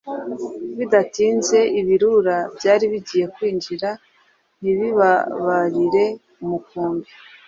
[0.77, 3.89] bidatinze ibirura byari bigiye kwinjira,
[4.59, 6.05] ntibibabarire
[6.43, 7.09] umukumbi.